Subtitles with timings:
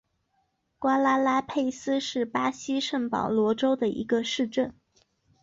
[0.79, 4.73] 瓜拉拉佩斯是巴西圣保罗州的一个市镇。